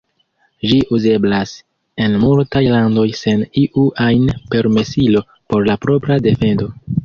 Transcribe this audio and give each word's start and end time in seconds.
Ĝi 0.69 0.77
uzeblas 0.99 1.53
en 2.07 2.15
multaj 2.23 2.63
landoj 2.77 3.05
sen 3.21 3.45
iu 3.67 3.87
ajn 4.09 4.27
permesilo 4.57 5.25
por 5.35 5.71
la 5.73 5.81
propra 5.89 6.23
defendo. 6.31 6.77